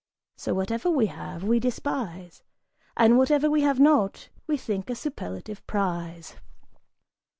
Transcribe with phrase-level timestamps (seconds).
[0.35, 2.41] So whatever we have, we despise,
[2.97, 6.37] And whatever we have not, we think a superlative prize!"